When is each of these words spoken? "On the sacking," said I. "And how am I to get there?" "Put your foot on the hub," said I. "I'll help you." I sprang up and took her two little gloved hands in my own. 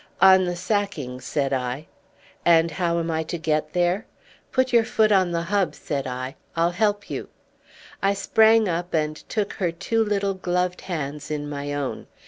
"On 0.19 0.45
the 0.45 0.55
sacking," 0.55 1.21
said 1.21 1.53
I. 1.53 1.85
"And 2.43 2.71
how 2.71 2.97
am 2.97 3.11
I 3.11 3.21
to 3.21 3.37
get 3.37 3.73
there?" 3.73 4.07
"Put 4.51 4.73
your 4.73 4.83
foot 4.83 5.11
on 5.11 5.29
the 5.31 5.43
hub," 5.43 5.75
said 5.75 6.07
I. 6.07 6.37
"I'll 6.55 6.71
help 6.71 7.07
you." 7.11 7.29
I 8.01 8.15
sprang 8.15 8.67
up 8.67 8.95
and 8.95 9.15
took 9.29 9.53
her 9.53 9.71
two 9.71 10.03
little 10.03 10.33
gloved 10.33 10.81
hands 10.81 11.29
in 11.29 11.47
my 11.47 11.71
own. 11.75 12.07